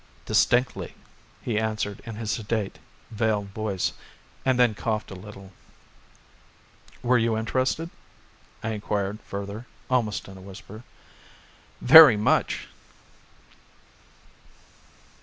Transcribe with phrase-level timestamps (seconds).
[0.25, 0.95] "Distinctly,"
[1.43, 2.79] he answered in his sedate,
[3.11, 3.93] veiled voice
[4.43, 5.51] and then coughed a little.
[7.03, 7.91] "Were you interested?"
[8.63, 10.81] I inquired further almost in a whisper.
[11.81, 12.67] "Very much!"